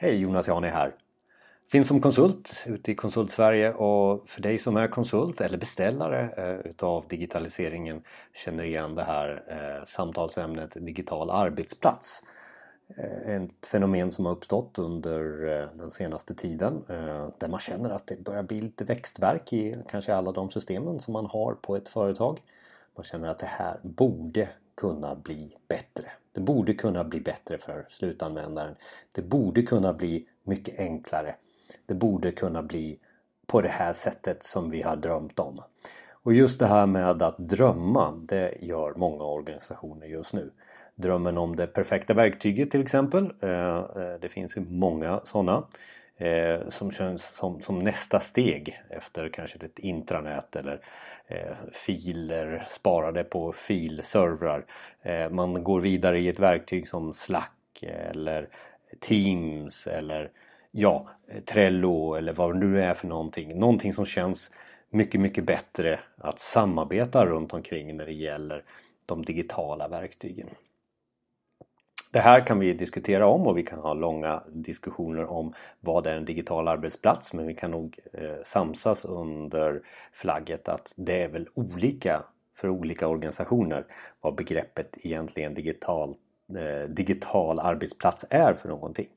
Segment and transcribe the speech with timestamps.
[0.00, 0.94] Hej Jonas Jani här.
[1.70, 6.70] Finns som konsult ute i Konsultsverige och för dig som är konsult eller beställare eh,
[6.70, 8.02] utav digitaliseringen
[8.34, 12.22] känner igen det här eh, samtalsämnet digital arbetsplats.
[12.96, 17.90] Eh, ett fenomen som har uppstått under eh, den senaste tiden eh, där man känner
[17.90, 21.76] att det börjar bli lite växtverk i kanske alla de systemen som man har på
[21.76, 22.38] ett företag.
[22.96, 26.10] Man känner att det här borde kunna bli bättre.
[26.38, 28.74] Det borde kunna bli bättre för slutanvändaren.
[29.12, 31.34] Det borde kunna bli mycket enklare.
[31.86, 32.98] Det borde kunna bli
[33.46, 35.60] på det här sättet som vi har drömt om.
[36.22, 40.50] Och just det här med att drömma, det gör många organisationer just nu.
[40.94, 43.32] Drömmen om det perfekta verktyget till exempel.
[43.40, 45.64] Eh, eh, det finns ju många sådana.
[46.20, 50.80] Eh, som känns som, som nästa steg efter kanske ett intranät eller
[51.26, 54.64] eh, filer sparade på filservrar.
[55.02, 58.48] Eh, man går vidare i ett verktyg som Slack eller
[59.00, 60.30] Teams eller
[60.70, 61.08] ja,
[61.44, 63.58] Trello eller vad det nu är för någonting.
[63.58, 64.50] Någonting som känns
[64.90, 68.64] mycket, mycket bättre att samarbeta runt omkring när det gäller
[69.06, 70.48] de digitala verktygen.
[72.10, 76.16] Det här kan vi diskutera om och vi kan ha långa diskussioner om vad är
[76.16, 81.48] en digital arbetsplats men vi kan nog eh, samsas under flagget att det är väl
[81.54, 82.22] olika
[82.56, 83.84] för olika organisationer
[84.20, 86.14] vad begreppet egentligen digital,
[86.56, 89.08] eh, digital arbetsplats är för någonting.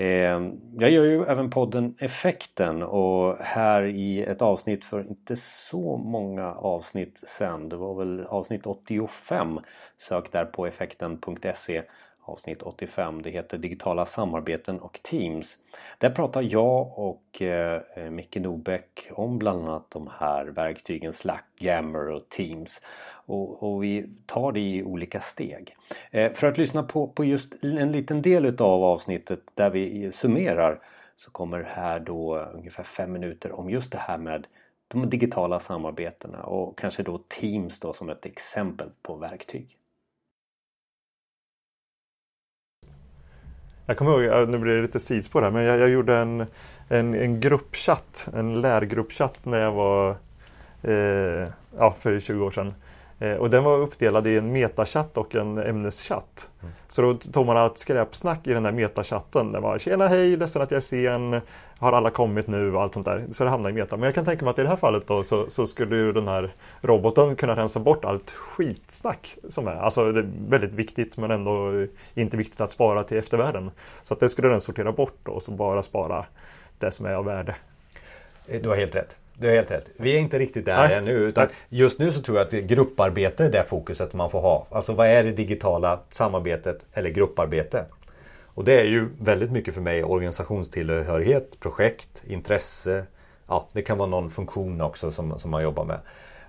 [0.00, 5.96] Ehm, jag gör ju även podden Effekten och här i ett avsnitt för inte så
[5.96, 9.60] många avsnitt sen, det var väl avsnitt 85,
[9.96, 11.82] sök där på effekten.se
[12.30, 13.22] avsnitt 85.
[13.22, 15.58] Det heter Digitala samarbeten och Teams.
[15.98, 22.08] Där pratar jag och eh, Micke Nobäck om bland annat de här verktygen Slack, Yammer
[22.08, 22.82] och Teams.
[23.26, 25.76] Och, och vi tar det i olika steg.
[26.10, 30.80] Eh, för att lyssna på, på just en liten del utav avsnittet där vi summerar
[31.16, 34.46] så kommer här då ungefär fem minuter om just det här med
[34.88, 39.76] de digitala samarbetena och kanske då Teams då som ett exempel på verktyg.
[43.90, 46.46] Jag kommer ihåg, nu blir det lite sidospår här, men jag, jag gjorde en,
[46.88, 50.16] en, en gruppchatt, en lärgruppchatt när jag var
[50.82, 52.74] eh, ja, för 20 år sedan.
[53.20, 56.48] Eh, och den var uppdelad i en metachatt och en ämneschatt.
[56.62, 56.74] Mm.
[56.88, 59.52] Så då tog man allt skräpsnack i den där metachatten.
[59.52, 61.40] Det var Tjena hej, ledsen att jag är sen.
[61.78, 63.24] Har alla kommit nu och allt sånt där.
[63.32, 63.96] Så det hamnade i meta.
[63.96, 66.12] Men jag kan tänka mig att i det här fallet då så, så skulle ju
[66.12, 69.76] den här roboten kunna rensa bort allt skitsnack som är.
[69.76, 73.70] Alltså det är väldigt viktigt men ändå inte viktigt att spara till eftervärlden.
[74.02, 76.24] Så att det skulle den sortera bort då och så bara spara
[76.78, 77.54] det som är av värde.
[78.62, 79.16] Du har helt rätt.
[79.40, 79.90] Du har helt rätt.
[79.96, 80.96] Vi är inte riktigt där Nej.
[80.96, 81.12] ännu.
[81.12, 84.66] Utan just nu så tror jag att grupparbete är det fokuset man får ha.
[84.70, 87.84] Alltså vad är det digitala samarbetet eller grupparbete?
[88.44, 93.04] Och det är ju väldigt mycket för mig organisationstillhörighet, projekt, intresse.
[93.48, 95.98] Ja, det kan vara någon funktion också som, som man jobbar med.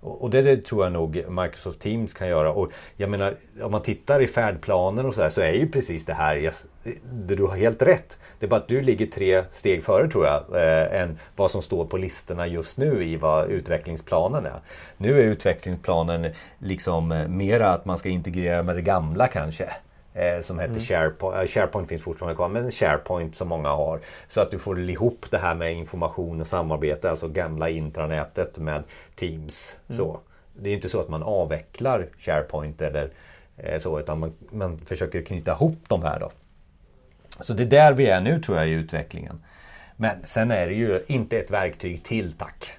[0.00, 2.52] Och det, det, tror jag nog Microsoft Teams kan göra.
[2.52, 6.04] Och jag menar, om man tittar i färdplanen och så där så är ju precis
[6.04, 6.64] det här, yes,
[7.12, 8.18] det, du har helt rätt.
[8.38, 11.62] Det är bara att du ligger tre steg före tror jag, eh, än vad som
[11.62, 14.60] står på listorna just nu i vad utvecklingsplanen är.
[14.96, 19.70] Nu är utvecklingsplanen liksom eh, mera att man ska integrera med det gamla kanske
[20.40, 20.84] som heter mm.
[20.84, 21.50] SharePoint.
[21.50, 24.00] SharePoint finns fortfarande kvar men SharePoint som många har.
[24.26, 28.84] Så att du får ihop det här med information och samarbete, alltså gamla intranätet med
[29.14, 29.76] Teams.
[29.88, 29.96] Mm.
[29.96, 30.20] Så.
[30.60, 33.10] Det är inte så att man avvecklar SharePoint eller
[33.56, 36.30] eh, så utan man, man försöker knyta ihop de här då.
[37.40, 39.42] Så det är där vi är nu tror jag i utvecklingen.
[39.96, 42.72] Men sen är det ju inte ett verktyg till tack.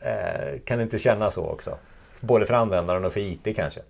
[0.00, 1.78] Eh, kan det inte kännas så också?
[2.20, 3.80] Både för användaren och för IT kanske?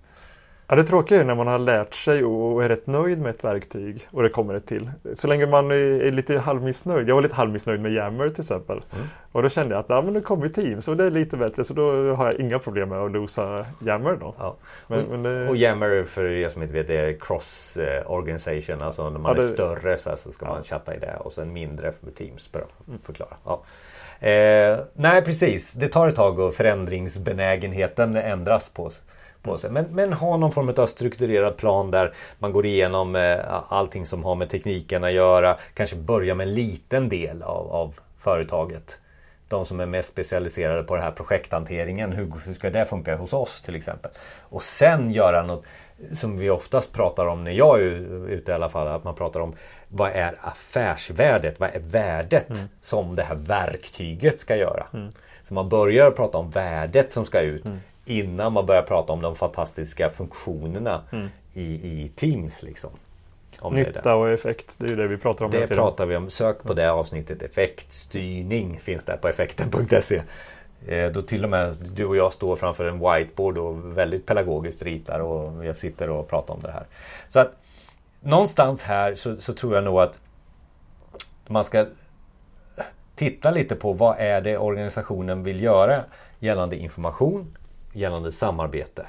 [0.70, 3.44] Ja, det tråkiga är när man har lärt sig och är rätt nöjd med ett
[3.44, 4.91] verktyg och det kommer ett till.
[5.14, 7.08] Så länge man är lite halvmissnöjd.
[7.08, 8.82] Jag var lite halvmissnöjd med Yammer till exempel.
[8.92, 9.06] Mm.
[9.32, 11.64] Och då kände jag att ja, men det kommer Teams och det är lite bättre
[11.64, 14.16] så då har jag inga problem med att losa Yammer.
[14.20, 14.34] Då.
[14.38, 14.56] Ja.
[14.86, 15.48] Men, och, men det...
[15.48, 18.82] och Yammer för er som inte vet är cross eh, organisation.
[18.82, 19.48] Alltså när man ja, det...
[19.48, 22.52] är större så, så ska man chatta i det och sen mindre för Teams.
[22.52, 22.64] Bra,
[23.05, 23.37] förklara.
[23.44, 23.62] Ja.
[24.28, 28.90] Eh, nej precis, det tar ett tag och förändringsbenägenheten ändras på
[29.42, 29.70] på sig.
[29.70, 33.38] Men, men ha någon form av strukturerad plan där man går igenom eh,
[33.69, 35.56] allting som har med tekniken att göra.
[35.75, 39.00] Kanske börja med en liten del av, av företaget.
[39.48, 42.12] De som är mest specialiserade på den här projekthanteringen.
[42.12, 44.10] Hur, hur ska det funka hos oss till exempel?
[44.40, 45.64] Och sen göra något
[46.12, 48.88] som vi oftast pratar om när jag är ute i alla fall.
[48.88, 49.54] Att man pratar om
[49.88, 51.60] vad är affärsvärdet?
[51.60, 52.62] Vad är värdet mm.
[52.81, 54.86] som det här verktyget ska göra?
[54.94, 55.10] Mm.
[55.43, 57.66] Så man börjar prata om värdet som ska ut.
[57.66, 61.28] Mm innan man börjar prata om de fantastiska funktionerna mm.
[61.52, 62.62] i, i Teams.
[62.62, 62.90] Liksom.
[63.60, 65.50] om Nytta och effekt, det är ju det vi pratar om.
[65.50, 66.30] Det pratar vi om.
[66.30, 67.42] Sök på det avsnittet.
[67.42, 70.22] Effektstyrning finns där på effekten.se.
[70.86, 74.82] Eh, Då till och med du och jag står framför en whiteboard och väldigt pedagogiskt
[74.82, 76.86] ritar och jag sitter och pratar om det här.
[77.28, 77.52] Så att
[78.20, 80.18] någonstans här så, så tror jag nog att
[81.46, 81.86] man ska
[83.14, 86.04] titta lite på vad är det organisationen vill göra
[86.38, 87.56] gällande information,
[87.92, 89.06] gällande samarbete.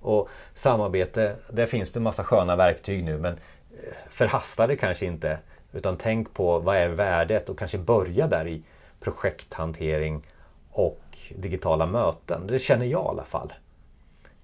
[0.00, 5.06] Och samarbete, där finns det en massa sköna verktyg nu men eh, förhasta det kanske
[5.06, 5.38] inte.
[5.72, 8.62] Utan tänk på vad är värdet och kanske börja där i
[9.00, 10.26] projekthantering
[10.70, 11.02] och
[11.36, 12.46] digitala möten.
[12.46, 13.52] Det känner jag i alla fall.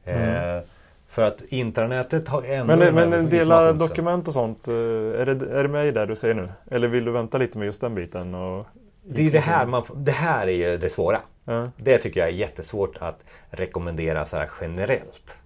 [0.04, 0.60] Eh,
[1.08, 2.76] för att intranätet har ändå...
[2.76, 6.16] Men, men dela dokument och sånt, eh, är det, är det med i det du
[6.16, 6.48] säger nu?
[6.70, 8.34] Eller vill du vänta lite med just den biten?
[8.34, 8.66] Och...
[9.06, 11.20] Det är det här, man, det här är ju det svåra.
[11.44, 11.70] Ja.
[11.76, 15.38] Det tycker jag är jättesvårt att rekommendera så här generellt.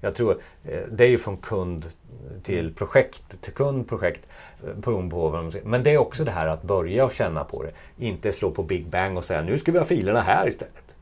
[0.00, 1.86] Jag tror eh, det är ju från kund
[2.42, 4.26] till projekt, till kund, projekt.
[4.66, 5.66] eh, beroende på vad de säger.
[5.66, 7.72] Men det är också det här att börja och känna på det.
[7.98, 10.94] Inte slå på Big Bang och säga nu ska vi ha filerna här istället.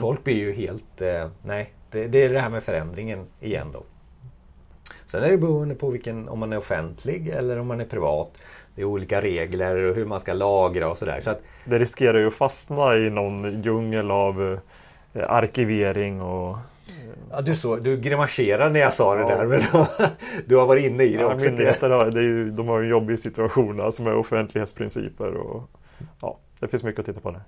[0.00, 3.82] Folk blir ju helt, eh, nej, det, det är det här med förändringen igen då.
[5.08, 8.38] Sen är det beroende på vilken, om man är offentlig eller om man är privat.
[8.74, 11.20] Det är olika regler och hur man ska lagra och sådär.
[11.20, 14.58] Så att Det riskerar ju att fastna i någon djungel av
[15.14, 16.56] eh, arkivering och...
[17.30, 19.28] Ja, du, så, du grimaserar när jag sa det Ja.
[19.28, 19.46] där.
[19.46, 19.60] Men
[20.46, 21.46] du har varit inne i det Ja, också.
[21.46, 25.62] myndigheter har, det är ju, de har ju en jobbig situation alltså med offentlighetsprinciper och
[26.20, 27.42] ja, det finns mycket att titta på där.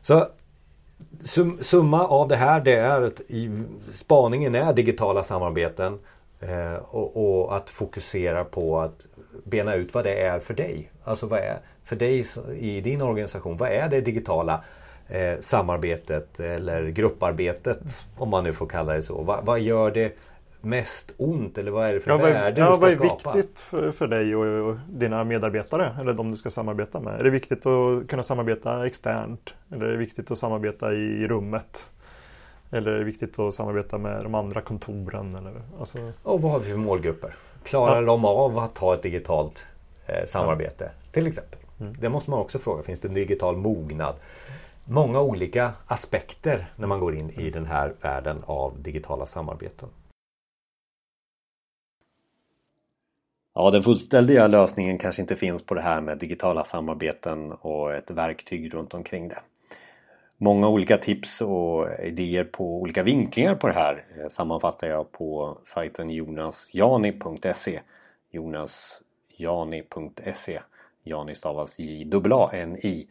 [0.00, 0.26] Så
[1.22, 3.20] sum, summa av det här det är att
[3.92, 5.98] spaningen är digitala samarbeten
[6.40, 9.06] eh, och, och att fokusera på att
[9.44, 10.90] bena ut vad det är för dig.
[11.04, 12.24] Alltså vad är för dig
[12.58, 14.64] i din organisation, vad är det digitala
[15.08, 17.78] eh, samarbetet eller grupparbetet
[18.16, 19.22] om man nu får kalla det så.
[19.22, 20.16] Va, vad gör det
[20.60, 23.04] mest ont eller vad är det för Ja, vad, värde är- ja, du vad ska
[23.04, 23.36] är skapa?
[23.36, 27.20] viktigt för, för dig och, och dina medarbetare eller de du ska samarbeta med?
[27.20, 29.54] Är det viktigt att kunna samarbeta externt?
[29.72, 31.90] Eller är det viktigt att samarbeta i rummet?
[32.70, 35.34] Eller är det viktigt att samarbeta med de andra kontoren?
[35.34, 37.34] Eller, alltså, Och vad har vi för målgrupper?
[37.62, 38.06] Klarar Ja.
[38.06, 39.66] de av att ha ett digitalt
[40.06, 40.90] eh, samarbete?
[41.12, 41.58] Till exempel.
[41.80, 41.94] Mm.
[42.00, 42.82] Det måste man också fråga.
[42.82, 44.14] Finns det en digital mognad?
[44.84, 49.88] Många olika aspekter när man går in i den här världen av digitala samarbeten.
[53.54, 58.10] Ja, den fullständiga lösningen kanske inte finns på det här med digitala samarbeten och ett
[58.10, 59.38] verktyg runt omkring det.
[60.38, 65.58] Många olika tips och idéer på olika vinklingar på det här eh, sammanfattar jag på
[65.64, 67.80] sajten jonasjani.se
[68.30, 70.60] jonasjani.se
[71.04, 73.08] Jani stavas J-A-N-I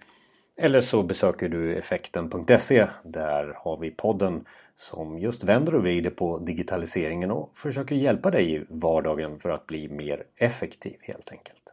[0.57, 4.45] Eller så besöker du effekten.se Där har vi podden
[4.75, 9.67] som just vänder och vrider på digitaliseringen och försöker hjälpa dig i vardagen för att
[9.67, 11.64] bli mer effektiv helt enkelt.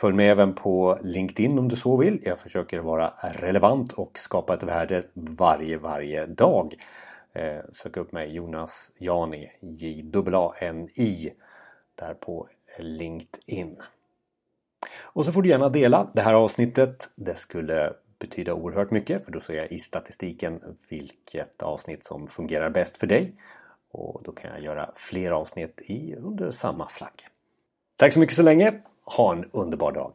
[0.00, 2.20] Följ med även på LinkedIn om du så vill.
[2.22, 6.74] Jag försöker vara relevant och skapa ett värde varje, varje dag.
[7.32, 11.32] Eh, sök upp mig Jonas Jani, J-A-N-I,
[11.94, 12.48] där på
[12.78, 13.76] LinkedIn.
[15.00, 17.10] Och så får du gärna dela det här avsnittet.
[17.14, 22.70] Det skulle betyda oerhört mycket för då ser jag i statistiken vilket avsnitt som fungerar
[22.70, 23.34] bäst för dig.
[23.90, 27.26] Och då kan jag göra fler avsnitt i under samma flagg.
[27.96, 28.82] Tack så mycket så länge.
[29.16, 30.12] Ha en underbar dag!